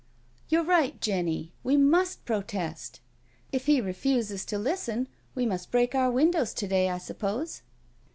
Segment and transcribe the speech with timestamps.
[0.01, 0.03] *•
[0.49, 3.01] You're right, Jenny— we must protest.
[3.51, 7.61] If he re fuses to listen we must break our windows to day, I suppose?"